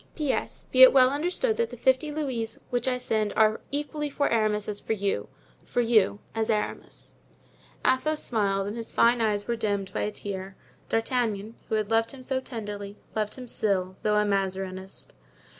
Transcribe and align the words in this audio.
"P.S.—Be 0.15 0.81
it 0.81 0.93
well 0.93 1.11
understood 1.11 1.57
that 1.57 1.69
the 1.69 1.77
fifty 1.77 2.11
louis 2.11 2.57
which 2.71 2.87
I 2.87 2.97
send 2.97 3.33
are 3.35 3.61
equally 3.69 4.09
for 4.09 4.27
Aramis 4.31 4.67
as 4.67 4.79
for 4.79 4.93
you—for 4.93 5.79
you 5.79 6.17
as 6.33 6.49
Aramis." 6.49 7.13
Athos 7.85 8.23
smiled, 8.23 8.65
and 8.65 8.77
his 8.77 8.91
fine 8.91 9.21
eye 9.21 9.33
was 9.33 9.43
dimmed 9.43 9.93
by 9.93 10.01
a 10.01 10.11
tear. 10.11 10.55
D'Artagnan, 10.89 11.53
who 11.69 11.75
had 11.75 11.91
loved 11.91 12.09
him 12.13 12.23
so 12.23 12.39
tenderly, 12.39 12.97
loved 13.15 13.35
him 13.35 13.47
still, 13.47 13.95
although 14.03 14.17
a 14.17 14.25
Mazarinist. 14.25 15.13